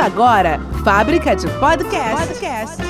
Começa 0.00 0.16
agora, 0.16 0.58
Fábrica 0.82 1.36
de 1.36 1.46
Podcast. 1.58 2.26
Podcast. 2.26 2.82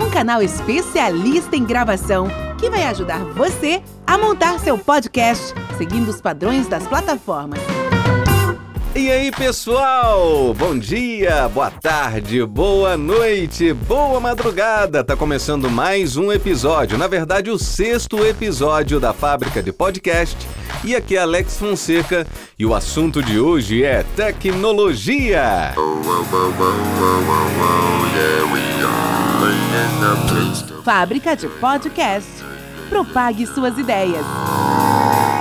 Um 0.00 0.10
canal 0.10 0.42
especialista 0.42 1.54
em 1.54 1.64
gravação 1.64 2.26
que 2.58 2.68
vai 2.68 2.82
ajudar 2.86 3.24
você 3.34 3.80
a 4.04 4.18
montar 4.18 4.58
seu 4.58 4.76
podcast 4.76 5.54
seguindo 5.76 6.08
os 6.08 6.20
padrões 6.20 6.66
das 6.66 6.88
plataformas. 6.88 7.60
E 8.96 9.12
aí, 9.12 9.30
pessoal? 9.30 10.52
Bom 10.54 10.76
dia, 10.76 11.48
boa 11.48 11.70
tarde, 11.70 12.44
boa 12.44 12.96
noite, 12.96 13.72
boa 13.72 14.18
madrugada. 14.18 15.04
Tá 15.04 15.14
começando 15.14 15.70
mais 15.70 16.16
um 16.16 16.32
episódio, 16.32 16.98
na 16.98 17.06
verdade, 17.06 17.48
o 17.48 17.58
sexto 17.58 18.26
episódio 18.26 18.98
da 18.98 19.12
Fábrica 19.12 19.62
de 19.62 19.70
Podcast. 19.70 20.36
E 20.84 20.94
aqui 20.94 21.16
é 21.16 21.20
Alex 21.20 21.58
Fonseca 21.58 22.24
e 22.56 22.64
o 22.64 22.72
assunto 22.72 23.20
de 23.20 23.40
hoje 23.40 23.82
é 23.82 24.04
tecnologia. 24.14 25.74
Fábrica 30.84 31.34
de 31.34 31.48
Podcast. 31.48 32.30
Propague 32.88 33.46
suas 33.46 33.76
ideias. 33.76 34.24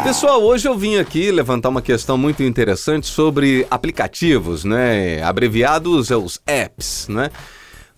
Pessoal, 0.04 0.42
hoje 0.42 0.68
eu 0.68 0.76
vim 0.76 0.98
aqui 0.98 1.32
levantar 1.32 1.70
uma 1.70 1.82
questão 1.82 2.18
muito 2.18 2.42
interessante 2.42 3.08
sobre 3.08 3.66
aplicativos, 3.70 4.64
né? 4.64 5.22
Abreviados 5.22 6.10
os 6.10 6.42
apps, 6.48 7.08
né? 7.08 7.30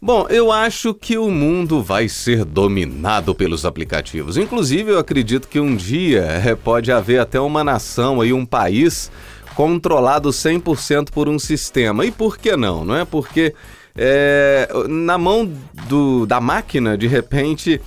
Bom, 0.02 0.28
eu 0.30 0.50
acho 0.50 0.94
que 0.94 1.18
o 1.18 1.30
mundo 1.30 1.84
vai 1.84 2.08
ser 2.08 2.46
dominado 2.46 3.36
pelos 3.36 3.66
aplicativos. 3.66 4.38
Inclusive, 4.38 4.92
eu 4.92 5.00
acredito 5.00 5.48
que 5.48 5.60
um 5.60 5.76
dia 5.76 6.22
é, 6.46 6.56
pode 6.56 6.90
haver 6.90 7.20
até 7.20 7.38
uma 7.40 7.66
nação 7.66 8.22
aí, 8.22 8.32
um 8.32 8.46
país 8.46 9.12
controlado 9.56 10.30
100% 10.30 11.10
por 11.12 11.28
um 11.28 11.38
sistema. 11.38 12.06
E 12.06 12.12
por 12.12 12.38
que 12.38 12.56
não? 12.56 12.86
Não 12.86 12.96
é 12.96 13.04
porque 13.04 13.54
é, 13.94 14.70
na 14.88 15.18
mão 15.18 15.52
do, 15.90 16.26
da 16.26 16.40
máquina, 16.40 16.98
de 16.98 17.06
repente, 17.06 17.82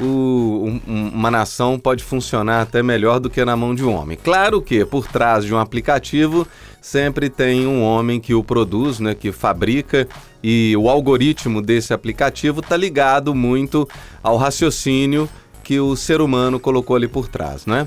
o, 0.00 0.78
um, 0.86 1.10
uma 1.12 1.30
nação 1.30 1.78
pode 1.78 2.04
funcionar 2.04 2.62
até 2.62 2.82
melhor 2.82 3.18
do 3.18 3.28
que 3.28 3.44
na 3.44 3.56
mão 3.56 3.74
de 3.74 3.84
um 3.84 3.92
homem. 3.92 4.16
Claro 4.22 4.62
que 4.62 4.84
por 4.84 5.06
trás 5.06 5.44
de 5.44 5.52
um 5.52 5.58
aplicativo 5.58 6.46
sempre 6.80 7.28
tem 7.28 7.66
um 7.66 7.82
homem 7.82 8.20
que 8.20 8.34
o 8.34 8.44
produz, 8.44 9.00
né, 9.00 9.14
que 9.14 9.32
fabrica 9.32 10.08
e 10.42 10.74
o 10.76 10.88
algoritmo 10.88 11.60
desse 11.60 11.92
aplicativo 11.92 12.60
está 12.60 12.76
ligado 12.76 13.34
muito 13.34 13.88
ao 14.22 14.36
raciocínio 14.36 15.28
que 15.64 15.80
o 15.80 15.96
ser 15.96 16.20
humano 16.20 16.58
colocou 16.58 16.96
ali 16.96 17.06
por 17.06 17.28
trás, 17.28 17.66
né? 17.66 17.86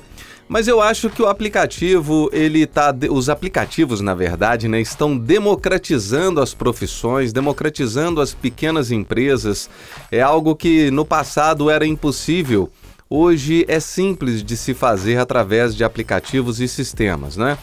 Mas 0.51 0.67
eu 0.67 0.81
acho 0.81 1.09
que 1.09 1.21
o 1.21 1.27
aplicativo, 1.27 2.29
ele 2.33 2.67
tá. 2.67 2.93
Os 3.09 3.29
aplicativos, 3.29 4.01
na 4.01 4.13
verdade, 4.13 4.67
né, 4.67 4.81
estão 4.81 5.17
democratizando 5.17 6.41
as 6.41 6.53
profissões, 6.53 7.31
democratizando 7.31 8.19
as 8.19 8.33
pequenas 8.33 8.91
empresas. 8.91 9.69
É 10.11 10.21
algo 10.21 10.53
que 10.53 10.91
no 10.91 11.05
passado 11.05 11.69
era 11.69 11.87
impossível. 11.87 12.69
Hoje 13.09 13.63
é 13.65 13.79
simples 13.79 14.43
de 14.43 14.57
se 14.57 14.73
fazer 14.73 15.19
através 15.19 15.73
de 15.73 15.85
aplicativos 15.85 16.59
e 16.59 16.67
sistemas, 16.67 17.37
né? 17.37 17.57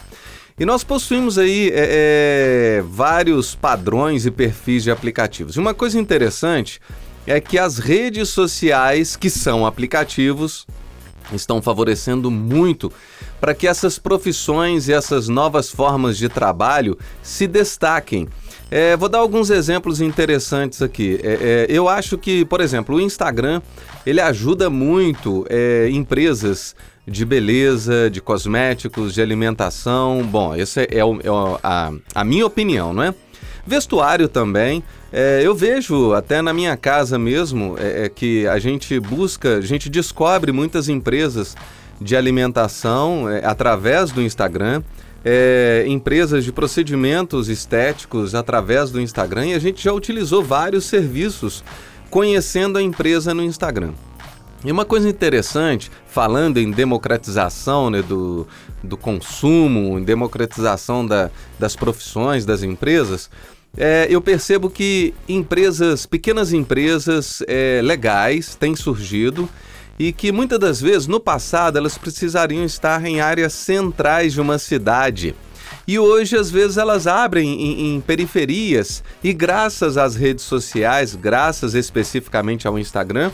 E 0.59 0.65
nós 0.65 0.83
possuímos 0.83 1.37
aí 1.37 1.69
é, 1.71 2.79
é, 2.79 2.83
vários 2.89 3.53
padrões 3.53 4.25
e 4.25 4.31
perfis 4.31 4.81
de 4.81 4.89
aplicativos. 4.89 5.55
E 5.55 5.59
uma 5.59 5.75
coisa 5.75 5.99
interessante 5.99 6.81
é 7.27 7.39
que 7.39 7.59
as 7.59 7.77
redes 7.77 8.29
sociais, 8.29 9.15
que 9.15 9.29
são 9.29 9.63
aplicativos, 9.63 10.65
estão 11.33 11.61
favorecendo 11.61 12.29
muito 12.29 12.91
para 13.39 13.53
que 13.53 13.67
essas 13.67 13.97
profissões 13.97 14.87
e 14.87 14.93
essas 14.93 15.27
novas 15.27 15.69
formas 15.69 16.17
de 16.17 16.29
trabalho 16.29 16.97
se 17.21 17.47
destaquem. 17.47 18.27
É, 18.71 18.95
vou 18.95 19.09
dar 19.09 19.17
alguns 19.19 19.49
exemplos 19.49 19.99
interessantes 19.99 20.81
aqui. 20.81 21.19
É, 21.23 21.65
é, 21.67 21.67
eu 21.69 21.89
acho 21.89 22.17
que, 22.17 22.45
por 22.45 22.61
exemplo, 22.61 22.95
o 22.95 23.01
Instagram 23.01 23.61
ele 24.05 24.21
ajuda 24.21 24.69
muito 24.69 25.45
é, 25.49 25.89
empresas 25.91 26.75
de 27.07 27.25
beleza, 27.25 28.09
de 28.11 28.21
cosméticos, 28.21 29.13
de 29.13 29.21
alimentação. 29.21 30.21
Bom, 30.23 30.53
essa 30.53 30.81
é, 30.81 30.99
é, 30.99 31.01
a, 31.63 31.91
a 32.13 32.23
minha 32.23 32.45
opinião, 32.45 32.93
não 32.93 33.03
é? 33.03 33.13
Vestuário 33.65 34.27
também. 34.27 34.83
É, 35.11 35.41
eu 35.43 35.55
vejo 35.55 36.13
até 36.13 36.41
na 36.41 36.53
minha 36.53 36.77
casa 36.77 37.17
mesmo 37.17 37.75
é, 37.79 38.05
é, 38.05 38.09
que 38.09 38.47
a 38.47 38.59
gente 38.59 38.99
busca, 38.99 39.57
a 39.57 39.61
gente 39.61 39.89
descobre 39.89 40.51
muitas 40.51 40.87
empresas 40.87 41.55
de 41.99 42.15
alimentação 42.15 43.27
é, 43.27 43.43
através 43.43 44.11
do 44.11 44.21
Instagram. 44.21 44.83
É, 45.25 45.83
empresas 45.85 46.45
de 46.45 46.51
procedimentos 46.51 47.49
estéticos 47.49 48.33
através 48.33 48.89
do 48.89 49.01
Instagram 49.01 49.47
e 49.47 49.53
a 49.53 49.59
gente 49.59 49.83
já 49.83 49.91
utilizou 49.91 50.41
vários 50.41 50.85
serviços 50.85 51.61
conhecendo 52.09 52.77
a 52.77 52.81
empresa 52.81 53.33
no 53.33 53.43
Instagram. 53.43 53.91
E 54.63 54.71
uma 54.71 54.85
coisa 54.85 55.09
interessante, 55.09 55.91
falando 56.07 56.57
em 56.57 56.71
democratização 56.71 57.89
né, 57.89 58.01
do, 58.01 58.47
do 58.83 58.95
consumo, 58.95 59.99
em 59.99 60.03
democratização 60.03 61.05
da, 61.05 61.29
das 61.57 61.75
profissões, 61.75 62.45
das 62.45 62.63
empresas, 62.63 63.29
é, 63.77 64.07
eu 64.09 64.21
percebo 64.21 64.69
que 64.69 65.13
empresas, 65.27 66.05
pequenas 66.05 66.51
empresas 66.53 67.43
é, 67.47 67.81
legais 67.83 68.55
têm 68.55 68.75
surgido 68.75 69.47
e 69.97 70.11
que 70.11 70.31
muitas 70.31 70.59
das 70.59 70.81
vezes 70.81 71.07
no 71.07 71.19
passado 71.19 71.77
elas 71.77 71.97
precisariam 71.97 72.63
estar 72.63 73.03
em 73.05 73.19
áreas 73.21 73.53
centrais 73.53 74.33
de 74.33 74.41
uma 74.41 74.57
cidade. 74.57 75.35
E 75.87 75.97
hoje, 75.97 76.37
às 76.37 76.51
vezes, 76.51 76.77
elas 76.77 77.07
abrem 77.07 77.49
em, 77.49 77.95
em, 77.95 78.01
periferias 78.01 79.03
e, 79.23 79.33
graças 79.33 79.97
às 79.97 80.15
redes 80.15 80.45
sociais, 80.45 81.15
graças 81.15 81.73
especificamente 81.73 82.67
ao 82.67 82.77
Instagram, 82.77 83.31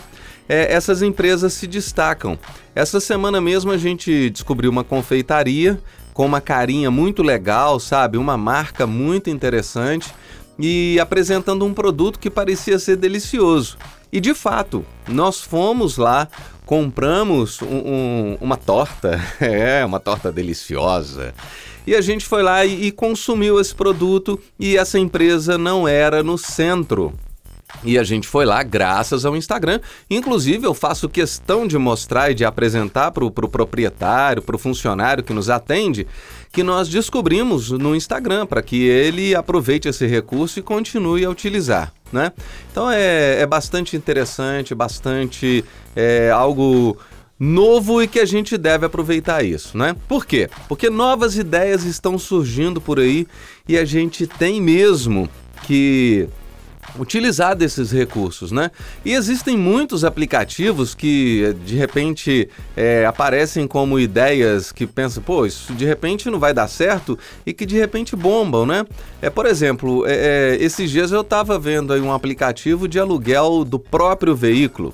é, 0.47 0.71
essas 0.73 1.01
empresas 1.01 1.53
se 1.53 1.67
destacam. 1.67 2.39
Essa 2.73 2.99
semana 2.99 3.41
mesmo 3.41 3.71
a 3.71 3.77
gente 3.77 4.29
descobriu 4.29 4.71
uma 4.71 4.83
confeitaria 4.83 5.79
com 6.13 6.25
uma 6.25 6.39
carinha 6.39 6.89
muito 6.89 7.21
legal, 7.21 7.77
sabe? 7.77 8.17
Uma 8.17 8.37
marca 8.37 8.87
muito 8.87 9.29
interessante 9.29 10.13
e 10.57 10.99
apresentando 10.99 11.65
um 11.65 11.73
produto 11.73 12.19
que 12.19 12.29
parecia 12.29 12.79
ser 12.79 12.95
delicioso. 12.95 13.77
E 14.11 14.21
de 14.21 14.33
fato, 14.33 14.85
nós 15.07 15.41
fomos 15.41 15.97
lá, 15.97 16.27
compramos 16.65 17.61
um, 17.61 17.65
um, 17.67 18.37
uma 18.39 18.57
torta, 18.57 19.19
é, 19.39 19.83
uma 19.85 19.99
torta 19.99 20.31
deliciosa. 20.31 21.33
E 21.85 21.93
a 21.93 22.01
gente 22.01 22.25
foi 22.25 22.41
lá 22.41 22.65
e, 22.65 22.87
e 22.87 22.91
consumiu 22.91 23.59
esse 23.59 23.75
produto 23.75 24.39
e 24.59 24.77
essa 24.77 24.97
empresa 24.97 25.57
não 25.57 25.87
era 25.87 26.23
no 26.23 26.37
centro. 26.37 27.13
E 27.83 27.99
a 27.99 28.03
gente 28.03 28.27
foi 28.27 28.45
lá 28.45 28.63
graças 28.63 29.25
ao 29.25 29.35
Instagram. 29.35 29.79
Inclusive, 30.09 30.65
eu 30.65 30.73
faço 30.73 31.09
questão 31.09 31.67
de 31.67 31.77
mostrar 31.77 32.31
e 32.31 32.33
de 32.33 32.45
apresentar 32.45 33.11
para 33.11 33.25
o 33.25 33.31
pro 33.31 33.49
proprietário, 33.49 34.41
para 34.41 34.55
o 34.55 34.59
funcionário 34.59 35.23
que 35.23 35.33
nos 35.33 35.49
atende, 35.49 36.07
que 36.55 36.63
nós 36.63 36.87
descobrimos 36.87 37.69
no 37.71 37.93
Instagram, 37.93 38.45
para 38.45 38.61
que 38.61 38.81
ele 38.81 39.35
aproveite 39.35 39.89
esse 39.89 40.07
recurso 40.07 40.57
e 40.57 40.61
continue 40.61 41.25
a 41.25 41.29
utilizar. 41.29 41.91
Né? 42.13 42.31
Então 42.71 42.89
é, 42.89 43.41
é 43.41 43.45
bastante 43.45 43.97
interessante, 43.97 44.73
bastante 44.73 45.65
é, 45.93 46.31
algo 46.31 46.97
novo 47.37 48.01
e 48.01 48.07
que 48.07 48.21
a 48.21 48.25
gente 48.25 48.57
deve 48.57 48.85
aproveitar 48.85 49.43
isso, 49.43 49.77
né? 49.77 49.93
Por 50.07 50.25
quê? 50.25 50.49
Porque 50.69 50.89
novas 50.89 51.35
ideias 51.35 51.83
estão 51.83 52.17
surgindo 52.17 52.79
por 52.79 53.01
aí 53.01 53.27
e 53.67 53.77
a 53.77 53.83
gente 53.83 54.25
tem 54.25 54.61
mesmo 54.61 55.29
que 55.67 56.29
utilizar 56.97 57.55
desses 57.55 57.91
recursos, 57.91 58.51
né? 58.51 58.71
E 59.03 59.13
existem 59.13 59.57
muitos 59.57 60.03
aplicativos 60.03 60.95
que 60.95 61.55
de 61.65 61.75
repente 61.75 62.49
é, 62.75 63.05
aparecem 63.05 63.67
como 63.67 63.99
ideias 63.99 64.71
que 64.71 64.85
pensam, 64.85 65.21
pô, 65.21 65.45
isso 65.45 65.73
de 65.73 65.85
repente 65.85 66.29
não 66.29 66.39
vai 66.39 66.53
dar 66.53 66.67
certo 66.67 67.17
e 67.45 67.53
que 67.53 67.65
de 67.65 67.77
repente 67.77 68.15
bombam, 68.15 68.65
né? 68.65 68.85
É, 69.21 69.29
por 69.29 69.45
exemplo, 69.45 70.05
é 70.07 70.57
esses 70.59 70.89
dias 70.89 71.11
eu 71.11 71.21
estava 71.21 71.57
vendo 71.59 71.93
aí 71.93 72.01
um 72.01 72.13
aplicativo 72.13 72.87
de 72.87 72.99
aluguel 72.99 73.65
do 73.65 73.79
próprio 73.79 74.35
veículo. 74.35 74.93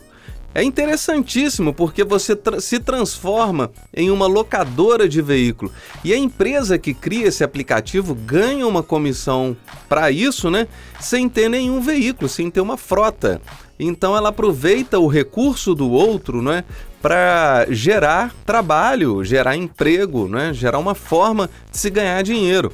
É 0.53 0.61
interessantíssimo 0.61 1.73
porque 1.73 2.03
você 2.03 2.35
tra 2.35 2.59
se 2.59 2.77
transforma 2.77 3.71
em 3.93 4.11
uma 4.11 4.27
locadora 4.27 5.07
de 5.07 5.21
veículo 5.21 5.71
e 6.03 6.13
a 6.13 6.17
empresa 6.17 6.77
que 6.77 6.93
cria 6.93 7.27
esse 7.27 7.43
aplicativo 7.43 8.13
ganha 8.13 8.67
uma 8.67 8.83
comissão 8.83 9.55
para 9.87 10.11
isso, 10.11 10.49
né? 10.49 10.67
Sem 10.99 11.29
ter 11.29 11.49
nenhum 11.49 11.79
veículo, 11.79 12.27
sem 12.27 12.51
ter 12.51 12.59
uma 12.59 12.75
frota. 12.75 13.41
Então 13.79 14.15
ela 14.15 14.29
aproveita 14.29 14.99
o 14.99 15.07
recurso 15.07 15.73
do 15.73 15.89
outro, 15.89 16.41
né? 16.41 16.65
Para 17.01 17.65
gerar 17.69 18.35
trabalho, 18.45 19.23
gerar 19.23 19.55
emprego, 19.55 20.27
né? 20.27 20.53
Gerar 20.53 20.79
uma 20.79 20.93
forma 20.93 21.49
de 21.71 21.77
se 21.77 21.89
ganhar 21.89 22.21
dinheiro. 22.23 22.73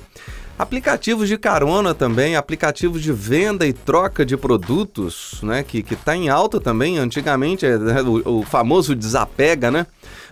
Aplicativos 0.57 1.27
de 1.27 1.37
carona 1.37 1.93
também, 1.93 2.35
aplicativos 2.35 3.03
de 3.03 3.13
venda 3.13 3.67
e 3.67 3.71
troca 3.71 4.25
de 4.25 4.35
produtos, 4.35 5.39
né? 5.43 5.61
Que, 5.61 5.83
que 5.83 5.95
tá 5.95 6.15
em 6.15 6.29
alta 6.29 6.59
também. 6.59 6.97
Antigamente, 6.97 7.63
é, 7.63 7.77
né, 7.77 8.01
o, 8.01 8.39
o 8.39 8.43
famoso 8.43 8.95
desapega, 8.95 9.69
né? 9.69 9.85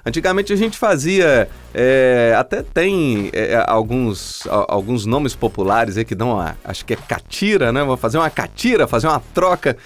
Antigamente 0.04 0.52
a 0.52 0.56
gente 0.56 0.78
fazia, 0.78 1.48
é, 1.74 2.36
até 2.38 2.64
tem 2.64 3.30
é, 3.34 3.64
alguns, 3.68 4.48
alguns 4.68 5.06
nomes 5.06 5.36
populares 5.36 5.96
aí 5.96 6.06
que 6.06 6.16
dão, 6.16 6.34
uma, 6.34 6.58
acho 6.64 6.84
que 6.86 6.94
é 6.94 6.98
catira, 6.98 7.72
né? 7.72 7.84
Vou 7.84 7.98
fazer 7.98 8.18
uma 8.18 8.30
catira, 8.30 8.88
fazer 8.88 9.08
uma 9.08 9.22
troca 9.34 9.78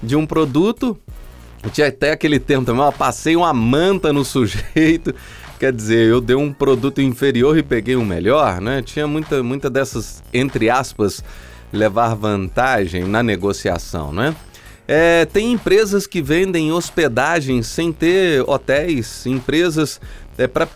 de 0.00 0.14
um 0.14 0.24
produto. 0.24 0.96
Tinha 1.72 1.88
até 1.88 2.12
aquele 2.12 2.38
termo 2.38 2.64
também, 2.64 2.84
eu 2.84 2.92
passei 2.92 3.34
uma 3.34 3.52
manta 3.52 4.12
no 4.12 4.24
sujeito. 4.24 5.14
Quer 5.60 5.74
dizer, 5.74 6.08
eu 6.08 6.22
dei 6.22 6.34
um 6.34 6.54
produto 6.54 7.02
inferior 7.02 7.58
e 7.58 7.62
peguei 7.62 7.94
um 7.94 8.02
melhor, 8.02 8.62
né? 8.62 8.80
Tinha 8.80 9.06
muita, 9.06 9.42
muita 9.42 9.68
dessas, 9.68 10.22
entre 10.32 10.70
aspas, 10.70 11.22
levar 11.70 12.14
vantagem 12.14 13.04
na 13.04 13.22
negociação, 13.22 14.10
né? 14.10 14.34
É, 14.88 15.26
tem 15.26 15.52
empresas 15.52 16.06
que 16.06 16.22
vendem 16.22 16.72
hospedagem 16.72 17.62
sem 17.62 17.92
ter 17.92 18.42
hotéis, 18.48 19.26
empresas 19.26 20.00
é, 20.38 20.46
para 20.46 20.66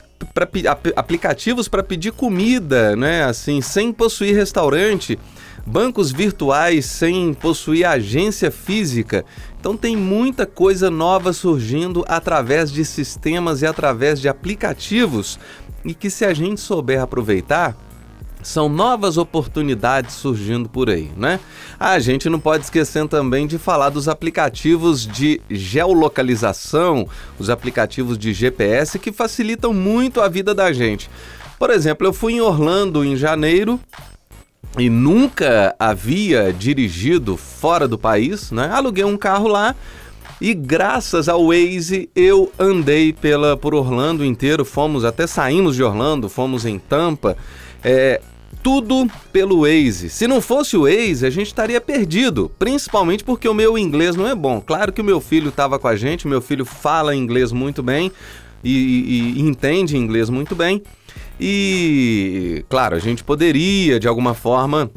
aplicativos 0.95 1.67
para 1.67 1.83
pedir 1.83 2.13
comida, 2.13 2.95
né? 2.95 3.25
Assim, 3.25 3.63
sem 3.63 3.91
possuir 3.91 4.37
restaurante 4.37 5.19
bancos 5.67 6.13
virtuais 6.13 6.85
sem 6.85 7.33
possuir 7.33 7.87
agência 7.87 8.51
física. 8.51 9.25
Então 9.65 9.79
tem 9.79 9.97
muita 9.97 10.45
coisa 10.45 10.91
nova 10.91 11.33
surgindo 11.33 12.05
através 12.07 12.71
de 12.71 12.85
sistemas 12.85 13.63
e 13.63 13.67
através 13.67 14.21
de 14.21 14.29
aplicativos 14.29 15.39
e 15.83 15.95
que 15.95 16.11
se 16.11 16.23
a 16.27 16.35
gente 16.35 16.61
souber 16.61 17.01
aproveitar, 17.01 17.75
são 18.43 18.69
novas 18.69 19.17
oportunidades 19.17 20.17
surgindo 20.17 20.69
por 20.69 20.91
aí, 20.91 21.11
né? 21.17 21.41
A 21.81 21.99
gente 21.99 22.29
não 22.29 22.39
pode 22.39 22.65
esquecer 22.65 23.09
também 23.09 23.47
de 23.47 23.57
falar 23.57 23.89
dos 23.89 24.07
aplicativos 24.07 25.07
de 25.07 25.41
geolocalização, 25.49 27.09
os 27.39 27.49
aplicativos 27.49 28.19
de 28.19 28.35
GPS 28.35 28.99
que 28.99 29.13
facilitam 29.13 29.73
muito 29.73 30.21
a 30.21 30.29
vida 30.29 30.55
da 30.55 30.75
gente. 30.75 31.09
Por 31.59 31.71
exemplo, 31.71 32.07
eu 32.07 32.13
fui 32.13 32.35
em 32.35 32.41
Orlando 32.43 33.03
em 33.03 33.17
janeiro 33.17 33.81
e 34.79 34.89
nunca 34.89 35.75
havia 35.79 36.53
dirigido 36.53 37.37
fora 37.37 37.87
do 37.87 37.99
país, 37.99 38.51
né? 38.51 38.71
Aluguei 38.73 39.05
um 39.05 39.17
carro 39.17 39.49
lá 39.49 39.75
e 40.41 40.53
graças 40.53 41.29
ao 41.29 41.47
Waze 41.47 42.11
eu 42.15 42.53
andei 42.59 43.13
pela 43.13 43.57
por 43.57 43.75
Orlando 43.75 44.25
inteiro, 44.25 44.65
fomos 44.65 45.05
até 45.05 45.27
saímos 45.27 45.77
de 45.77 45.83
Orlando, 45.83 46.29
fomos 46.29 46.67
em 46.67 46.79
Tampa, 46.79 47.37
é, 47.83 48.21
tudo 48.63 49.07
pelo 49.33 49.61
Waze. 49.61 50.11
Se 50.11 50.27
não 50.27 50.41
fosse 50.41 50.77
o 50.77 50.83
Waze, 50.83 51.25
a 51.25 51.31
gente 51.31 51.47
estaria 51.47 51.81
perdido, 51.81 52.51
principalmente 52.59 53.23
porque 53.23 53.49
o 53.49 53.55
meu 53.55 53.79
inglês 53.79 54.17
não 54.17 54.27
é 54.27 54.35
bom. 54.35 54.61
Claro 54.61 54.93
que 54.93 55.01
o 55.01 55.05
meu 55.05 55.21
filho 55.21 55.51
estava 55.51 55.79
com 55.79 55.87
a 55.87 55.97
gente, 55.97 56.27
meu 56.27 56.41
filho 56.41 56.65
fala 56.65 57.15
inglês 57.15 57.53
muito 57.53 57.83
bem 57.83 58.11
e, 58.63 58.71
e, 58.71 59.39
e 59.39 59.41
entende 59.41 59.97
inglês 59.97 60.29
muito 60.29 60.55
bem. 60.55 60.83
E, 61.39 62.65
claro, 62.69 62.97
a 62.97 62.99
gente 62.99 63.25
poderia, 63.25 63.99
de 63.99 64.07
alguma 64.07 64.35
forma, 64.35 64.91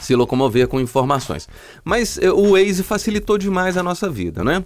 se 0.00 0.14
locomover 0.14 0.68
com 0.68 0.80
informações. 0.80 1.48
Mas 1.82 2.18
eh, 2.18 2.30
o 2.30 2.52
Waze 2.52 2.82
facilitou 2.82 3.38
demais 3.38 3.76
a 3.76 3.82
nossa 3.82 4.08
vida, 4.08 4.44
né? 4.44 4.62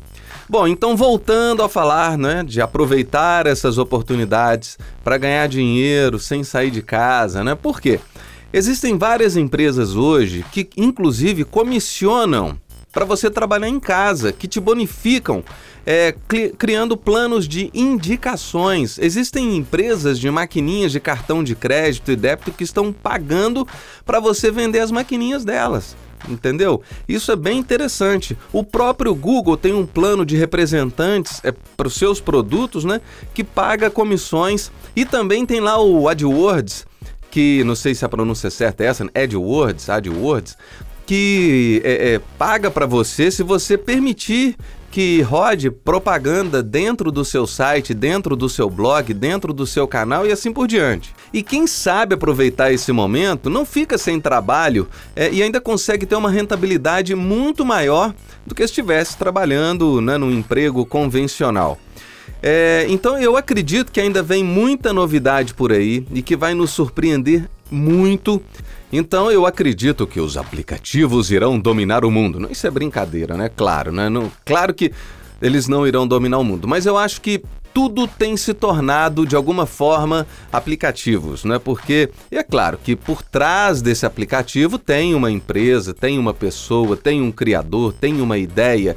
Bom, 0.49 0.67
então 0.67 0.97
voltando 0.97 1.63
a 1.63 1.69
falar, 1.69 2.19
né, 2.19 2.43
de 2.43 2.61
aproveitar 2.61 3.47
essas 3.47 3.79
oportunidades 3.79 4.79
para 5.05 5.19
ganhar 5.19 5.47
dinheiro 5.47 6.19
sem 6.19 6.43
sair 6.43 6.71
de 6.71 6.83
casa, 6.83 7.45
né? 7.45 7.55
Por 7.55 7.81
quê? 7.81 8.01
Existem 8.53 8.97
várias 8.97 9.37
empresas 9.37 9.95
hoje 9.95 10.45
que 10.51 10.69
inclusive 10.77 11.45
comissionam 11.45 12.59
para 12.99 13.05
você 13.05 13.31
trabalhar 13.31 13.69
em 13.69 13.79
casa, 13.79 14.33
que 14.33 14.49
te 14.49 14.59
bonificam 14.59 15.45
é, 15.87 16.13
criando 16.59 16.97
planos 16.97 17.47
de 17.47 17.71
indicações. 17.73 18.99
Existem 18.99 19.57
empresas 19.57 20.19
de 20.19 20.29
maquininhas 20.29 20.91
de 20.91 20.99
cartão 20.99 21.45
de 21.45 21.55
crédito 21.55 22.11
e 22.11 22.17
débito 22.17 22.51
que 22.51 22.65
estão 22.65 22.93
pagando 22.93 23.65
para 24.05 24.19
você 24.19 24.51
vender 24.51 24.81
as 24.81 24.91
maquininhas 24.91 25.45
delas 25.45 25.97
entendeu? 26.29 26.83
Isso 27.09 27.31
é 27.31 27.37
bem 27.37 27.61
interessante. 27.61 28.37
O 28.53 28.65
próprio 28.65 29.15
Google 29.15 29.57
tem 29.57 29.73
um 29.73 29.87
plano 29.87 30.27
de 30.27 30.37
representantes 30.37 31.41
é, 31.45 31.55
para 31.77 31.87
os 31.87 31.95
seus 31.95 32.21
produtos, 32.21 32.85
né? 32.85 33.01
Que 33.33 33.45
paga 33.45 33.89
comissões 33.89 34.73
e 34.97 35.05
também 35.05 35.47
tem 35.47 35.61
lá 35.61 35.81
o 35.81 36.09
AdWords, 36.09 36.85
que 37.31 37.63
não 37.63 37.77
sei 37.77 37.95
se 37.95 38.05
a 38.05 38.09
pronúncia 38.09 38.51
certa 38.51 38.83
é 38.83 38.89
essa, 38.89 39.05
né? 39.05 39.11
AdWords, 39.15 39.89
AdWords, 39.89 40.57
que 41.09 41.81
é, 41.87 42.17
é, 42.17 42.21
paga 42.37 42.71
para 42.71 42.85
você 42.85 43.31
se 43.31 43.43
você 43.43 43.79
permitir 43.79 44.55
que 44.91 45.23
rode 45.23 45.71
propaganda 45.71 46.63
dentro 46.63 47.11
do 47.11 47.25
seu 47.25 47.47
site, 47.47 47.95
dentro 47.95 48.37
do 48.37 48.47
seu 48.47 48.69
blog, 48.69 49.15
dentro 49.15 49.55
do 49.55 49.67
seu 49.67 49.89
canal 49.89 50.27
e 50.27 50.33
assim 50.33 50.53
por 50.53 50.69
diante. 50.69 51.15
E 51.33 51.43
quem 51.43 51.67
sabe 51.67 52.15
aproveitar 52.15 52.75
esse 52.75 52.93
momento 52.93 53.49
não 53.49 53.65
fica 53.65 53.97
sem 53.97 54.21
trabalho 54.21 54.87
é, 55.17 55.33
e 55.33 55.43
ainda 55.43 55.63
consegue 55.63 56.05
ter 56.05 56.15
uma 56.15 56.31
rentabilidade 56.31 57.15
muito 57.15 57.65
maior 57.65 58.15
do 58.47 58.55
que 58.55 58.63
estivesse 58.63 59.17
trabalhando 59.17 60.03
né, 60.03 60.19
num 60.19 60.31
emprego 60.31 60.85
convencional. 60.85 61.79
É, 62.43 62.85
então 62.91 63.19
eu 63.19 63.35
acredito 63.35 63.91
que 63.91 63.99
ainda 63.99 64.23
vem 64.23 64.45
muita 64.45 64.93
novidade 64.93 65.55
por 65.55 65.73
aí 65.73 66.07
e 66.13 66.21
que 66.21 66.37
vai 66.37 66.53
nos 66.53 66.69
surpreender 66.69 67.49
muito 67.71 68.43
então 68.93 69.31
eu 69.31 69.47
acredito 69.47 70.07
que 70.07 70.21
os 70.21 70.37
aplicativos 70.37 71.31
irão 71.31 71.59
dominar 71.59 72.05
o 72.05 72.11
mundo. 72.11 72.41
Não, 72.41 72.51
isso 72.51 72.67
é 72.67 72.71
brincadeira, 72.71 73.37
né? 73.37 73.51
Claro, 73.55 73.93
né? 73.93 74.09
Não, 74.09 74.31
claro 74.45 74.73
que 74.73 74.93
eles 75.41 75.69
não 75.69 75.87
irão 75.87 76.07
dominar 76.07 76.39
o 76.39 76.45
mundo, 76.45 76.67
mas 76.67 76.87
eu 76.87 76.97
acho 76.97 77.21
que 77.21 77.43
tudo 77.73 78.09
tem 78.09 78.37
se 78.37 78.55
tornado 78.55 79.25
de 79.25 79.37
alguma 79.37 79.67
forma 79.67 80.27
aplicativos, 80.53 81.45
né? 81.45 81.59
Porque 81.59 82.11
é 82.31 82.43
claro 82.43 82.79
que 82.83 82.97
por 82.97 83.23
trás 83.23 83.81
desse 83.81 84.05
aplicativo 84.05 84.79
tem 84.79 85.15
uma 85.15 85.31
empresa, 85.31 85.95
tem 85.95 86.19
uma 86.19 86.35
pessoa, 86.35 86.97
tem 86.97 87.23
um 87.23 87.31
criador, 87.31 87.93
tem 87.93 88.21
uma 88.21 88.37
ideia 88.37 88.97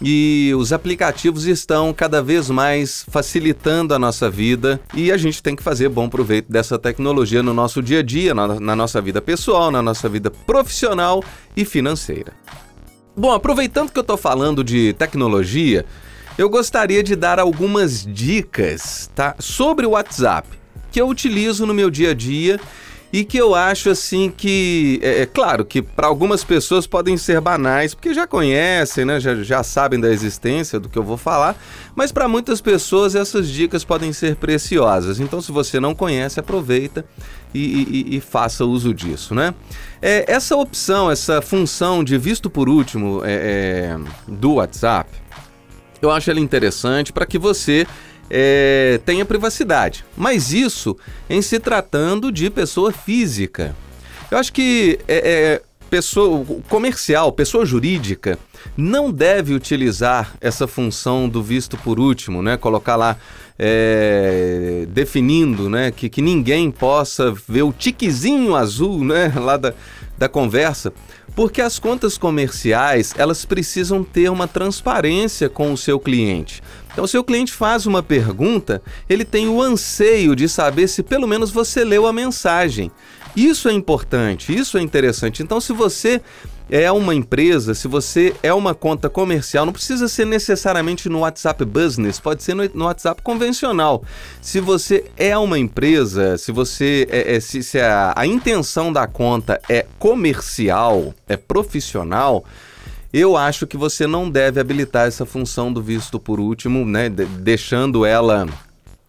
e 0.00 0.52
os 0.56 0.72
aplicativos 0.72 1.46
estão 1.46 1.92
cada 1.92 2.22
vez 2.22 2.50
mais 2.50 3.04
facilitando 3.08 3.94
a 3.94 3.98
nossa 3.98 4.28
vida 4.28 4.80
e 4.94 5.10
a 5.10 5.16
gente 5.16 5.42
tem 5.42 5.56
que 5.56 5.62
fazer 5.62 5.88
bom 5.88 6.08
proveito 6.08 6.50
dessa 6.50 6.78
tecnologia 6.78 7.42
no 7.42 7.54
nosso 7.54 7.82
dia 7.82 8.00
a 8.00 8.02
dia, 8.02 8.34
na, 8.34 8.76
nossa 8.76 9.00
vida 9.00 9.22
pessoal, 9.22 9.70
na 9.70 9.82
nossa 9.82 10.08
vida 10.08 10.30
profissional 10.30 11.22
e 11.56 11.64
financeira. 11.64 12.32
Bom, 13.16 13.32
aproveitando 13.32 13.90
que 13.90 13.98
eu 13.98 14.02
estou 14.02 14.16
falando 14.16 14.62
de 14.62 14.92
tecnologia, 14.92 15.86
eu 16.36 16.50
gostaria 16.50 17.02
de 17.02 17.16
dar 17.16 17.38
algumas 17.38 18.04
dicas 18.04 19.10
tá, 19.14 19.34
sobre 19.38 19.86
o 19.86 19.90
WhatsApp 19.90 20.46
que 20.92 21.00
eu 21.00 21.08
utilizo 21.08 21.66
no 21.66 21.74
meu 21.74 21.90
dia 21.90 22.10
a 22.10 22.14
dia 22.14 22.60
e 23.16 23.24
que 23.24 23.38
eu 23.38 23.54
acho 23.54 23.88
assim 23.88 24.30
que 24.30 25.00
é, 25.02 25.22
é 25.22 25.26
claro 25.26 25.64
que 25.64 25.80
para 25.80 26.06
algumas 26.06 26.44
pessoas 26.44 26.86
podem 26.86 27.16
ser 27.16 27.40
banais 27.40 27.94
porque 27.94 28.12
já 28.12 28.26
conhecem, 28.26 29.06
né, 29.06 29.18
já, 29.18 29.34
já 29.36 29.62
sabem 29.62 29.98
da 29.98 30.12
existência 30.12 30.78
do 30.78 30.86
que 30.86 30.98
eu 30.98 31.02
vou 31.02 31.16
falar, 31.16 31.56
mas 31.94 32.12
para 32.12 32.28
muitas 32.28 32.60
pessoas 32.60 33.14
essas 33.14 33.48
dicas 33.48 33.84
podem 33.84 34.12
ser 34.12 34.36
preciosas. 34.36 35.18
Então, 35.18 35.40
se 35.40 35.50
você 35.50 35.80
não 35.80 35.94
conhece, 35.94 36.38
aproveita 36.38 37.06
e, 37.54 37.60
e, 38.10 38.16
e 38.16 38.20
faça 38.20 38.66
uso 38.66 38.92
disso, 38.92 39.34
né? 39.34 39.54
É, 40.02 40.30
essa 40.30 40.54
opção, 40.54 41.10
essa 41.10 41.40
função 41.40 42.04
de 42.04 42.18
visto 42.18 42.50
por 42.50 42.68
último 42.68 43.22
é, 43.24 43.96
é 43.96 43.98
do 44.28 44.56
WhatsApp, 44.56 45.08
eu 46.02 46.10
acho 46.10 46.30
ela 46.30 46.40
interessante 46.40 47.14
para 47.14 47.24
que 47.24 47.38
você 47.38 47.86
é, 48.30 49.00
tenha 49.04 49.24
privacidade. 49.24 50.04
Mas 50.16 50.52
isso 50.52 50.96
em 51.28 51.40
se 51.42 51.58
tratando 51.58 52.30
de 52.30 52.50
pessoa 52.50 52.92
física. 52.92 53.74
Eu 54.30 54.38
acho 54.38 54.52
que 54.52 54.98
é, 55.06 55.16
é, 55.16 55.62
pessoa 55.88 56.44
comercial, 56.68 57.30
pessoa 57.32 57.64
jurídica, 57.64 58.38
não 58.76 59.12
deve 59.12 59.54
utilizar 59.54 60.34
essa 60.40 60.66
função 60.66 61.28
do 61.28 61.42
visto 61.42 61.76
por 61.76 62.00
último, 62.00 62.42
né? 62.42 62.56
Colocar 62.56 62.96
lá 62.96 63.16
é, 63.58 64.86
definindo, 64.88 65.68
né, 65.68 65.90
que, 65.90 66.08
que 66.08 66.20
ninguém 66.20 66.70
possa 66.70 67.32
ver 67.48 67.62
o 67.62 67.72
tiquezinho 67.72 68.54
azul, 68.54 69.04
né, 69.04 69.32
lá 69.36 69.56
da, 69.56 69.72
da 70.18 70.28
conversa, 70.28 70.92
porque 71.36 71.60
as 71.60 71.78
contas 71.78 72.16
comerciais 72.16 73.14
elas 73.16 73.44
precisam 73.44 74.02
ter 74.02 74.30
uma 74.30 74.48
transparência 74.48 75.50
com 75.50 75.70
o 75.70 75.76
seu 75.76 76.00
cliente. 76.00 76.62
Então, 76.90 77.06
se 77.06 77.18
o 77.18 77.22
cliente 77.22 77.52
faz 77.52 77.84
uma 77.84 78.02
pergunta, 78.02 78.82
ele 79.06 79.22
tem 79.22 79.46
o 79.46 79.60
anseio 79.60 80.34
de 80.34 80.48
saber 80.48 80.88
se 80.88 81.02
pelo 81.02 81.28
menos 81.28 81.50
você 81.50 81.84
leu 81.84 82.06
a 82.06 82.12
mensagem. 82.12 82.90
Isso 83.36 83.68
é 83.68 83.72
importante, 83.74 84.56
isso 84.56 84.78
é 84.78 84.80
interessante. 84.80 85.42
Então, 85.42 85.60
se 85.60 85.74
você 85.74 86.22
é 86.70 86.90
uma 86.90 87.14
empresa, 87.14 87.74
se 87.74 87.86
você 87.86 88.34
é 88.42 88.52
uma 88.52 88.74
conta 88.74 89.08
comercial, 89.08 89.64
não 89.64 89.72
precisa 89.72 90.08
ser 90.08 90.24
necessariamente 90.24 91.08
no 91.08 91.20
WhatsApp 91.20 91.64
Business, 91.64 92.18
pode 92.18 92.42
ser 92.42 92.54
no, 92.54 92.68
no 92.74 92.84
WhatsApp 92.86 93.22
convencional. 93.22 94.02
Se 94.40 94.60
você 94.60 95.04
é 95.16 95.36
uma 95.38 95.58
empresa, 95.58 96.36
se 96.36 96.50
você 96.50 97.06
é, 97.10 97.36
é, 97.36 97.40
se, 97.40 97.62
se 97.62 97.78
a, 97.78 98.12
a 98.16 98.26
intenção 98.26 98.92
da 98.92 99.06
conta 99.06 99.60
é 99.68 99.86
comercial, 99.98 101.14
é 101.28 101.36
profissional, 101.36 102.44
eu 103.12 103.36
acho 103.36 103.66
que 103.66 103.76
você 103.76 104.06
não 104.06 104.28
deve 104.28 104.60
habilitar 104.60 105.06
essa 105.06 105.24
função 105.24 105.72
do 105.72 105.80
visto 105.80 106.18
por 106.18 106.40
último, 106.40 106.84
né, 106.84 107.08
de, 107.08 107.24
deixando 107.24 108.04
ela 108.04 108.46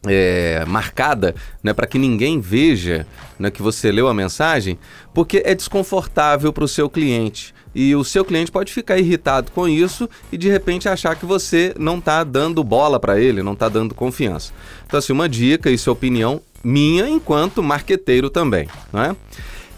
é, 0.06 0.63
marcada, 0.68 1.34
né, 1.63 1.74
para 1.74 1.88
que 1.88 1.98
ninguém 1.98 2.39
veja 2.39 3.08
né, 3.39 3.50
que 3.50 3.62
você 3.62 3.92
leu 3.92 4.08
a 4.08 4.13
mensagem, 4.13 4.77
porque 5.13 5.42
é 5.44 5.56
desconfortável 5.56 6.54
para 6.54 6.63
o 6.63 6.68
seu 6.68 6.89
cliente. 6.89 7.54
E 7.74 7.96
o 7.96 8.04
seu 8.04 8.25
cliente 8.25 8.51
pode 8.51 8.74
ficar 8.74 8.98
irritado 8.98 9.51
com 9.51 9.68
isso 9.68 10.10
e 10.32 10.38
de 10.38 10.50
repente 10.50 10.89
achar 10.89 11.16
que 11.16 11.25
você 11.25 11.75
não 11.77 12.00
está 12.00 12.24
dando 12.24 12.63
bola 12.63 13.00
para 13.00 13.20
ele, 13.20 13.44
não 13.44 13.54
está 13.54 13.70
dando 13.70 13.94
confiança. 13.94 14.51
Então, 14.86 14.98
assim, 14.98 15.13
uma 15.13 15.30
dica, 15.30 15.70
isso 15.70 15.89
é 15.89 15.94
opinião 15.94 16.42
minha 16.63 17.08
enquanto 17.08 17.62
marqueteiro 17.62 18.30
também. 18.30 18.68
Não 18.92 19.04
é? 19.04 19.16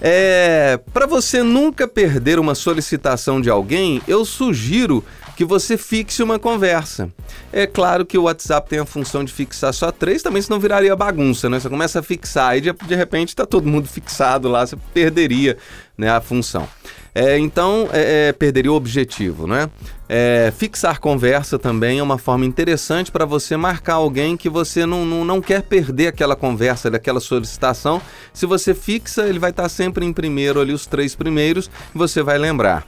É, 0.01 0.79
para 0.93 1.05
você 1.05 1.43
nunca 1.43 1.87
perder 1.87 2.39
uma 2.39 2.55
solicitação 2.55 3.41
de 3.41 3.49
alguém, 3.49 4.01
eu 4.07 4.23
sugiro 4.23 5.03
que 5.39 5.45
você 5.45 5.77
fixe 5.77 6.21
uma 6.21 6.37
conversa. 6.37 7.09
É 7.53 7.65
claro 7.65 8.05
que 8.05 8.17
o 8.17 8.23
WhatsApp 8.23 8.69
tem 8.69 8.79
a 8.79 8.85
função 8.85 9.23
de 9.23 9.31
fixar 9.31 9.73
só 9.73 9.89
três, 9.89 10.21
também 10.21 10.41
senão 10.41 10.59
viraria 10.59 10.93
bagunça, 10.97 11.49
né? 11.49 11.57
Você 11.57 11.69
começa 11.69 12.01
a 12.01 12.03
fixar 12.03 12.57
e 12.57 12.59
de, 12.59 12.73
de 12.73 12.93
repente 12.93 13.29
está 13.29 13.45
todo 13.45 13.65
mundo 13.65 13.87
fixado 13.87 14.49
lá, 14.49 14.67
você 14.67 14.75
perderia 14.93 15.57
né, 15.97 16.09
a 16.09 16.19
função. 16.19 16.67
É, 17.15 17.39
então, 17.39 17.87
é, 17.93 18.27
é, 18.27 18.33
perderia 18.33 18.69
o 18.69 18.75
objetivo, 18.75 19.47
né? 19.47 19.69
É, 20.09 20.51
fixar 20.57 20.99
conversa 20.99 21.57
também 21.57 21.99
é 21.99 22.03
uma 22.03 22.17
forma 22.17 22.45
interessante 22.45 23.09
para 23.09 23.23
você 23.23 23.55
marcar 23.55 23.93
alguém 23.93 24.35
que 24.35 24.49
você 24.49 24.85
não, 24.85 25.05
não, 25.05 25.23
não 25.23 25.39
quer 25.39 25.61
perder 25.61 26.07
aquela 26.07 26.35
conversa, 26.35 26.91
daquela 26.91 27.21
solicitação. 27.21 28.01
Se 28.33 28.45
você 28.45 28.73
fixa, 28.73 29.25
ele 29.25 29.39
vai 29.39 29.51
estar 29.51 29.63
tá 29.63 29.69
sempre 29.69 30.05
em 30.05 30.11
primeiro 30.11 30.59
ali, 30.59 30.73
os 30.73 30.85
três 30.85 31.15
primeiros, 31.15 31.71
e 31.95 31.97
você 31.97 32.21
vai 32.21 32.37
lembrar. 32.37 32.85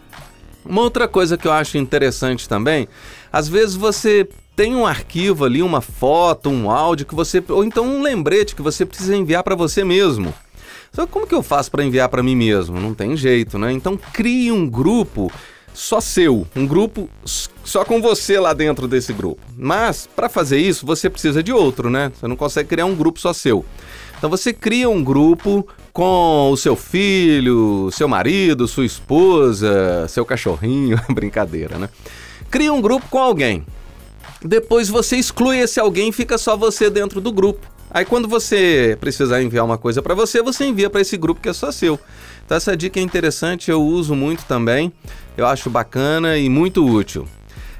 Uma 0.65 0.81
outra 0.81 1.07
coisa 1.07 1.37
que 1.37 1.47
eu 1.47 1.51
acho 1.51 1.77
interessante 1.77 2.47
também, 2.47 2.87
às 3.31 3.47
vezes 3.47 3.75
você 3.75 4.27
tem 4.55 4.75
um 4.75 4.85
arquivo 4.85 5.45
ali, 5.45 5.61
uma 5.61 5.81
foto, 5.81 6.49
um 6.49 6.69
áudio 6.69 7.05
que 7.05 7.15
você, 7.15 7.43
ou 7.49 7.63
então 7.63 7.85
um 7.85 8.01
lembrete 8.01 8.55
que 8.55 8.61
você 8.61 8.85
precisa 8.85 9.15
enviar 9.15 9.43
para 9.43 9.55
você 9.55 9.83
mesmo. 9.83 10.33
Só 10.91 11.07
como 11.07 11.25
que 11.25 11.33
eu 11.33 11.41
faço 11.41 11.71
para 11.71 11.83
enviar 11.83 12.09
para 12.09 12.21
mim 12.21 12.35
mesmo? 12.35 12.79
Não 12.79 12.93
tem 12.93 13.15
jeito, 13.15 13.57
né? 13.57 13.71
Então 13.71 13.97
crie 13.97 14.51
um 14.51 14.69
grupo 14.69 15.31
só 15.73 16.01
seu, 16.01 16.45
um 16.53 16.67
grupo 16.67 17.09
só 17.63 17.85
com 17.85 18.01
você 18.01 18.37
lá 18.39 18.53
dentro 18.53 18.87
desse 18.87 19.13
grupo. 19.13 19.41
Mas 19.57 20.07
para 20.13 20.27
fazer 20.27 20.59
isso, 20.59 20.85
você 20.85 21.09
precisa 21.09 21.41
de 21.41 21.53
outro, 21.53 21.89
né? 21.89 22.11
Você 22.13 22.27
não 22.27 22.35
consegue 22.35 22.69
criar 22.69 22.85
um 22.85 22.95
grupo 22.95 23.19
só 23.19 23.31
seu. 23.31 23.65
Então 24.17 24.29
você 24.29 24.51
cria 24.53 24.89
um 24.89 25.03
grupo 25.03 25.65
com 25.93 26.50
o 26.51 26.57
seu 26.57 26.75
filho, 26.75 27.89
seu 27.91 28.07
marido, 28.07 28.67
sua 28.67 28.86
esposa, 28.86 30.07
seu 30.07 30.25
cachorrinho, 30.25 31.00
brincadeira, 31.13 31.77
né? 31.77 31.89
Cria 32.50 32.74
um 32.74 32.81
grupo 32.81 33.07
com 33.10 33.19
alguém. 33.19 33.65
Depois 34.43 34.89
você 34.89 35.17
exclui 35.17 35.60
esse 35.60 35.79
alguém 35.79 36.10
e 36.10 36.12
fica 36.12 36.38
só 36.38 36.57
você 36.57 36.89
dentro 36.89 37.21
do 37.21 37.31
grupo. 37.31 37.67
Aí 37.89 38.05
quando 38.05 38.27
você 38.27 38.98
precisar 39.00 39.41
enviar 39.41 39.65
uma 39.65 39.77
coisa 39.77 40.01
para 40.01 40.15
você, 40.15 40.41
você 40.41 40.65
envia 40.65 40.89
para 40.89 41.01
esse 41.01 41.17
grupo 41.17 41.41
que 41.41 41.50
é 41.50 41.53
só 41.53 41.71
seu. 41.71 42.00
Então 42.45 42.57
essa 42.57 42.75
dica 42.75 43.00
é 43.00 43.03
interessante, 43.03 43.69
eu 43.69 43.81
uso 43.81 44.15
muito 44.15 44.45
também. 44.45 44.91
Eu 45.38 45.45
acho 45.45 45.69
bacana 45.69 46.38
e 46.38 46.50
muito 46.50 46.86
útil. 46.86 47.27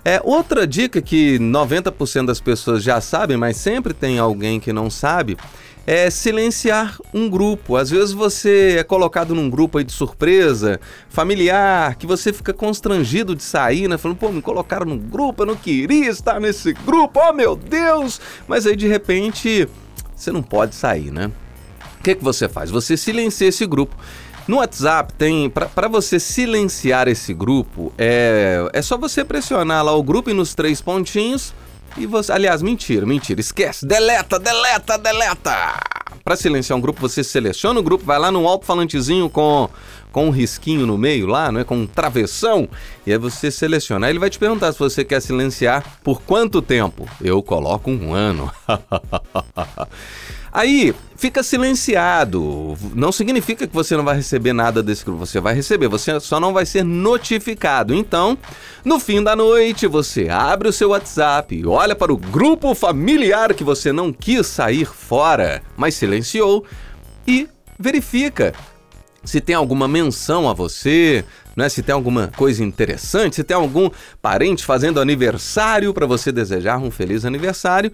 É 0.04 0.20
outra 0.24 0.66
dica 0.66 1.00
que 1.00 1.38
90% 1.38 2.26
das 2.26 2.40
pessoas 2.40 2.82
já 2.82 3.00
sabem, 3.00 3.38
mas 3.38 3.58
sempre 3.58 3.94
tem 3.94 4.18
alguém 4.18 4.60
que 4.60 4.74
não 4.74 4.90
sabe, 4.90 5.38
é 5.86 6.10
silenciar 6.10 6.98
um 7.14 7.30
grupo. 7.30 7.76
Às 7.76 7.92
vezes 7.92 8.12
você 8.12 8.78
é 8.80 8.84
colocado 8.84 9.36
num 9.36 9.48
grupo 9.48 9.78
aí 9.78 9.84
de 9.84 9.92
surpresa, 9.92 10.80
familiar, 11.08 11.96
que 11.96 12.08
você 12.08 12.34
fica 12.34 12.52
constrangido 12.52 13.36
de 13.36 13.44
sair, 13.44 13.88
né? 13.88 13.98
Falando, 13.98 14.18
pô, 14.18 14.30
me 14.30 14.42
colocaram 14.42 14.88
num 14.88 14.98
grupo, 14.98 15.44
eu 15.44 15.48
não 15.48 15.56
queria 15.56 16.10
estar 16.10 16.40
nesse 16.40 16.74
grupo, 16.74 17.20
oh 17.20 17.34
meu 17.34 17.56
Deus! 17.56 18.20
Mas 18.48 18.66
aí 18.66 18.76
de 18.76 18.88
repente 18.88 19.68
você 20.16 20.32
não 20.32 20.42
pode 20.42 20.74
sair, 20.74 21.12
né? 21.12 21.32
O 22.00 22.04
que, 22.04 22.16
que 22.16 22.24
você 22.24 22.50
faz? 22.50 22.72
Você 22.72 22.98
silencia 22.98 23.48
esse 23.48 23.66
grupo. 23.68 23.96
No 24.48 24.58
WhatsApp 24.58 25.14
tem, 25.14 25.50
para 25.50 25.88
você 25.88 26.20
silenciar 26.20 27.08
esse 27.08 27.34
grupo, 27.34 27.94
é, 27.98 28.70
é 28.74 28.82
só 28.82 28.98
você 28.98 29.24
pressionar 29.24 29.84
lá 29.84 29.94
o 29.94 30.04
grupo 30.04 30.30
e 30.30 30.34
nos 30.34 30.54
três 30.56 30.82
pontinhos 30.82 31.54
e 31.98 32.06
você, 32.06 32.32
aliás, 32.32 32.62
mentira, 32.62 33.06
mentira, 33.06 33.40
esquece, 33.40 33.86
deleta, 33.86 34.40
deleta, 34.40 34.98
deleta. 34.98 35.80
Para 36.24 36.36
silenciar 36.36 36.78
um 36.78 36.82
grupo, 36.82 37.02
você 37.02 37.24
seleciona 37.24 37.80
o 37.80 37.84
grupo, 37.84 38.06
vai 38.06 38.20
lá 38.20 38.32
no 38.32 38.48
alto-falantezinho 38.48 39.30
com 39.30 39.70
com 40.12 40.28
um 40.28 40.30
risquinho 40.30 40.86
no 40.86 40.98
meio 40.98 41.26
lá, 41.26 41.52
não 41.52 41.62
é? 41.62 41.64
Com 41.64 41.78
um 41.78 41.88
travessão, 41.88 42.68
e 43.06 43.12
aí 43.12 43.18
você 43.18 43.50
seleciona. 43.50 44.08
Aí 44.08 44.12
ele 44.12 44.20
vai 44.20 44.30
te 44.30 44.38
perguntar 44.38 44.72
se 44.74 44.80
você 44.80 45.04
quer 45.04 45.22
silenciar 45.22 46.00
por 46.04 46.22
quanto 46.22 46.62
tempo. 46.62 47.08
Eu 47.22 47.42
coloco 47.42 47.90
um 47.90 48.14
ano. 48.14 48.52
Aí 50.54 50.94
fica 51.16 51.42
silenciado. 51.42 52.78
Não 52.94 53.10
significa 53.12 53.66
que 53.66 53.74
você 53.74 53.96
não 53.96 54.04
vai 54.04 54.18
receber 54.18 54.52
nada 54.52 54.84
desse 54.84 55.06
grupo. 55.06 55.26
Você 55.26 55.40
vai 55.40 55.54
receber, 55.54 55.88
você 55.88 56.20
só 56.20 56.42
não 56.42 56.52
vai 56.52 56.66
ser 56.66 56.84
notificado. 56.84 57.94
Então, 57.94 58.38
no 58.84 59.00
fim 59.00 59.24
da 59.24 59.34
noite, 59.34 59.88
você 59.88 60.28
abre 60.28 60.68
o 60.68 60.74
seu 60.74 60.90
WhatsApp, 60.90 61.66
olha 61.66 61.96
para 61.96 62.12
o 62.12 62.18
grupo 62.18 62.76
familiar 62.76 63.54
que 63.54 63.64
você 63.64 63.94
não 63.94 64.12
quis 64.12 64.46
sair 64.46 64.86
fora, 64.86 65.64
mas 65.78 65.96
silenciou 65.96 66.66
e 67.26 67.48
verifica 67.80 68.54
se 69.24 69.40
tem 69.40 69.56
alguma 69.56 69.88
menção 69.88 70.50
a 70.50 70.54
você, 70.54 71.24
né? 71.56 71.70
se 71.70 71.82
tem 71.82 71.94
alguma 71.94 72.28
coisa 72.36 72.64
interessante, 72.64 73.36
se 73.36 73.44
tem 73.44 73.56
algum 73.56 73.90
parente 74.22 74.66
fazendo 74.66 75.00
aniversário 75.00 75.94
para 75.94 76.06
você 76.06 76.32
desejar 76.32 76.78
um 76.78 76.92
feliz 76.92 77.26
aniversário. 77.26 77.92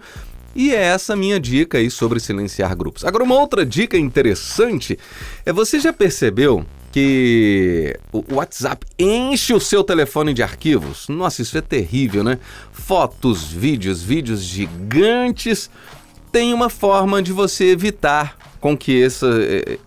E 0.54 0.74
é 0.74 0.82
essa 0.82 1.14
minha 1.14 1.38
dica 1.38 1.78
aí 1.78 1.90
sobre 1.90 2.18
silenciar 2.18 2.74
grupos. 2.74 3.04
Agora, 3.04 3.22
uma 3.22 3.38
outra 3.38 3.64
dica 3.64 3.96
interessante 3.96 4.98
é 5.44 5.52
você 5.52 5.78
já 5.78 5.92
percebeu 5.92 6.64
que 6.90 7.94
o 8.10 8.34
WhatsApp 8.34 8.86
enche 8.98 9.52
o 9.52 9.60
seu 9.60 9.84
telefone 9.84 10.32
de 10.32 10.42
arquivos? 10.42 11.06
Nossa, 11.08 11.42
isso 11.42 11.56
é 11.56 11.60
terrível, 11.60 12.24
né? 12.24 12.38
Fotos, 12.72 13.44
vídeos, 13.44 14.02
vídeos 14.02 14.42
gigantes. 14.42 15.70
Tem 16.32 16.52
uma 16.52 16.68
forma 16.68 17.22
de 17.22 17.32
você 17.32 17.66
evitar 17.66 18.36
com 18.60 18.76
que 18.76 19.02
essa, 19.02 19.28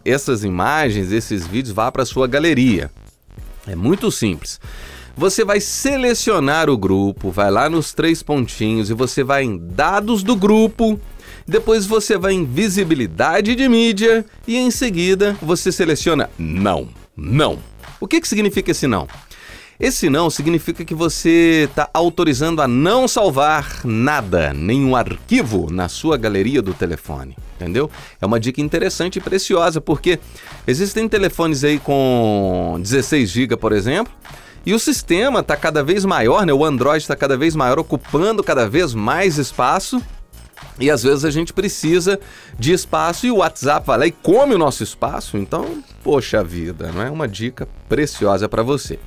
essas 0.04 0.44
imagens, 0.44 1.12
esses 1.12 1.46
vídeos 1.46 1.74
vá 1.74 1.92
para 1.92 2.06
sua 2.06 2.28
galeria. 2.28 2.92
É 3.68 3.76
muito 3.76 4.12
simples. 4.12 4.60
Você 5.16 5.44
vai 5.44 5.60
selecionar 5.60 6.70
o 6.70 6.78
grupo, 6.78 7.32
vai 7.32 7.52
lá 7.52 7.70
nos 7.70 7.94
três 7.94 8.24
pontinhos 8.24 8.90
e 8.90 8.94
você 8.94 9.24
vai 9.24 9.44
em 9.44 9.58
dados 9.58 10.24
do 10.24 10.36
grupo. 10.36 11.00
Depois 11.46 11.86
você 11.86 12.18
vai 12.18 12.34
em 12.34 12.46
visibilidade 12.46 13.56
de 13.56 13.68
mídia 13.68 14.26
e 14.48 14.58
em 14.58 14.72
seguida 14.72 15.36
você 15.42 15.72
seleciona 15.72 16.30
não, 16.38 16.88
não. 17.16 17.60
O 18.00 18.08
que, 18.08 18.22
que 18.22 18.28
significa 18.28 18.72
esse 18.72 18.88
não? 18.88 19.08
Esse 19.82 20.12
não 20.12 20.30
significa 20.30 20.86
que 20.86 20.94
você 20.94 21.68
está 21.68 21.90
autorizando 21.92 22.62
a 22.62 22.68
não 22.68 23.08
salvar 23.08 23.82
nada, 23.84 24.54
nenhum 24.54 24.96
arquivo 24.96 25.72
na 25.72 25.90
sua 25.90 26.18
galeria 26.18 26.62
do 26.62 26.72
telefone, 26.72 27.36
entendeu? 27.56 27.90
É 28.22 28.26
uma 28.28 28.40
dica 28.40 28.62
interessante 28.62 29.16
e 29.16 29.20
preciosa 29.20 29.82
porque 29.82 30.20
existem 30.68 31.10
telefones 31.10 31.64
aí 31.64 31.80
com 31.80 32.78
16 32.80 33.28
GB, 33.28 33.58
por 33.58 33.72
exemplo, 33.72 34.14
e 34.64 34.72
o 34.76 34.78
sistema 34.78 35.40
está 35.40 35.58
cada 35.58 35.84
vez 35.84 36.06
maior, 36.06 36.46
né? 36.46 36.54
O 36.54 36.64
Android 36.64 37.02
está 37.02 37.16
cada 37.16 37.36
vez 37.36 37.56
maior, 37.56 37.80
ocupando 37.80 38.44
cada 38.44 38.70
vez 38.70 38.94
mais 38.94 39.40
espaço. 39.40 40.00
E 40.80 40.92
às 40.92 41.02
vezes 41.02 41.26
a 41.26 41.32
gente 41.32 41.54
precisa 41.54 42.20
de 42.58 42.72
espaço 42.72 43.26
e 43.26 43.32
o 43.32 43.38
WhatsApp 43.38 43.86
vai 43.88 43.98
lá 43.98 44.06
e 44.06 44.12
come 44.12 44.54
o 44.54 44.60
nosso 44.60 44.84
espaço. 44.84 45.38
Então, 45.38 45.84
poxa 46.04 46.44
vida, 46.44 46.92
não 46.92 47.02
é 47.02 47.10
uma 47.10 47.28
dica 47.28 47.68
preciosa 47.90 48.48
para 48.48 48.62
você. 48.62 49.00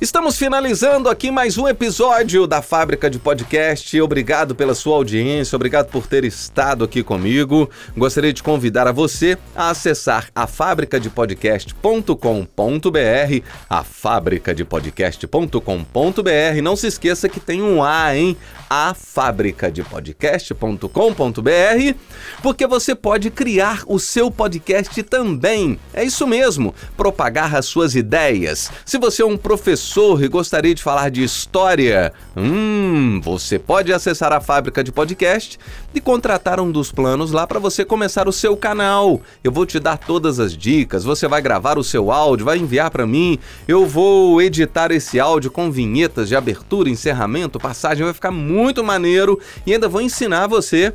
Estamos 0.00 0.38
finalizando 0.38 1.10
aqui 1.10 1.30
mais 1.30 1.58
um 1.58 1.68
episódio 1.68 2.46
da 2.46 2.62
Fábrica 2.62 3.10
de 3.10 3.18
Podcast. 3.18 4.00
Obrigado 4.00 4.54
pela 4.54 4.74
sua 4.74 4.96
audiência, 4.96 5.54
obrigado 5.54 5.90
por 5.90 6.06
ter 6.06 6.24
estado 6.24 6.84
aqui 6.84 7.02
comigo. 7.02 7.68
Gostaria 7.94 8.32
de 8.32 8.42
convidar 8.42 8.88
a 8.88 8.92
você 8.92 9.36
a 9.54 9.68
acessar 9.68 10.30
a 10.34 10.46
fabricadepodcast.com.br, 10.46 13.44
a 13.68 13.84
fabricadepodcast.com.br. 13.84 16.62
Não 16.62 16.76
se 16.76 16.86
esqueça 16.86 17.28
que 17.28 17.38
tem 17.38 17.60
um 17.60 17.84
A, 17.84 18.16
hein? 18.16 18.38
A 18.70 18.94
fabricadepodcast.com.br, 18.94 21.94
porque 22.42 22.66
você 22.66 22.94
pode 22.94 23.28
criar 23.28 23.82
o 23.86 23.98
seu 23.98 24.30
podcast 24.30 25.02
também. 25.02 25.78
É 25.92 26.02
isso 26.02 26.26
mesmo, 26.26 26.74
propagar 26.96 27.54
as 27.54 27.66
suas 27.66 27.94
ideias. 27.94 28.72
Se 28.86 28.96
você 28.96 29.20
é 29.20 29.26
um 29.26 29.36
professor 29.36 29.89
e 30.22 30.28
gostaria 30.28 30.72
de 30.72 30.80
falar 30.80 31.10
de 31.10 31.20
história? 31.20 32.12
Hum, 32.36 33.20
você 33.24 33.58
pode 33.58 33.92
acessar 33.92 34.32
a 34.32 34.40
fábrica 34.40 34.84
de 34.84 34.92
podcast 34.92 35.58
e 35.92 36.00
contratar 36.00 36.60
um 36.60 36.70
dos 36.70 36.92
planos 36.92 37.32
lá 37.32 37.44
para 37.44 37.58
você 37.58 37.84
começar 37.84 38.28
o 38.28 38.32
seu 38.32 38.56
canal. 38.56 39.20
Eu 39.42 39.50
vou 39.50 39.66
te 39.66 39.80
dar 39.80 39.98
todas 39.98 40.38
as 40.38 40.56
dicas, 40.56 41.02
você 41.02 41.26
vai 41.26 41.42
gravar 41.42 41.76
o 41.76 41.82
seu 41.82 42.12
áudio, 42.12 42.46
vai 42.46 42.58
enviar 42.58 42.88
para 42.88 43.04
mim, 43.04 43.36
eu 43.66 43.84
vou 43.84 44.40
editar 44.40 44.92
esse 44.92 45.18
áudio 45.18 45.50
com 45.50 45.72
vinhetas 45.72 46.28
de 46.28 46.36
abertura, 46.36 46.88
encerramento, 46.88 47.58
passagem, 47.58 48.04
vai 48.04 48.14
ficar 48.14 48.30
muito 48.30 48.84
maneiro 48.84 49.40
e 49.66 49.72
ainda 49.72 49.88
vou 49.88 50.00
ensinar 50.00 50.46
você 50.46 50.92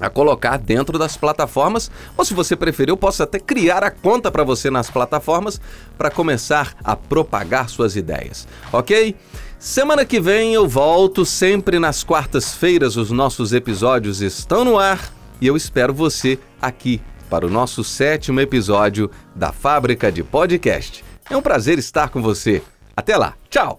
a 0.00 0.08
colocar 0.08 0.56
dentro 0.56 0.98
das 0.98 1.16
plataformas, 1.16 1.90
ou 2.16 2.24
se 2.24 2.34
você 2.34 2.56
preferir, 2.56 2.90
eu 2.90 2.96
posso 2.96 3.22
até 3.22 3.38
criar 3.38 3.84
a 3.84 3.90
conta 3.90 4.30
para 4.30 4.44
você 4.44 4.70
nas 4.70 4.90
plataformas 4.90 5.60
para 5.98 6.10
começar 6.10 6.74
a 6.82 6.96
propagar 6.96 7.68
suas 7.68 7.96
ideias, 7.96 8.48
ok? 8.72 9.14
Semana 9.58 10.06
que 10.06 10.18
vem 10.18 10.54
eu 10.54 10.66
volto, 10.66 11.26
sempre 11.26 11.78
nas 11.78 12.02
quartas-feiras 12.02 12.96
os 12.96 13.10
nossos 13.10 13.52
episódios 13.52 14.22
estão 14.22 14.64
no 14.64 14.78
ar 14.78 15.12
e 15.40 15.46
eu 15.46 15.56
espero 15.56 15.92
você 15.92 16.38
aqui 16.60 17.00
para 17.28 17.46
o 17.46 17.50
nosso 17.50 17.84
sétimo 17.84 18.40
episódio 18.40 19.10
da 19.36 19.52
Fábrica 19.52 20.10
de 20.10 20.24
Podcast. 20.24 21.04
É 21.28 21.36
um 21.36 21.42
prazer 21.42 21.78
estar 21.78 22.08
com 22.08 22.20
você. 22.20 22.62
Até 22.96 23.16
lá, 23.16 23.34
tchau! 23.48 23.78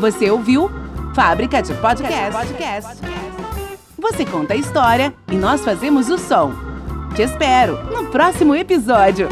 Você 0.00 0.30
ouviu 0.30 0.70
Fábrica 1.14 1.62
de 1.62 1.72
Podcast. 1.74 2.32
Podcast. 2.32 3.33
Você 4.04 4.26
conta 4.26 4.52
a 4.52 4.56
história 4.56 5.14
e 5.32 5.34
nós 5.34 5.64
fazemos 5.64 6.10
o 6.10 6.18
som. 6.18 6.52
Te 7.16 7.22
espero 7.22 7.82
no 7.90 8.10
próximo 8.10 8.54
episódio. 8.54 9.28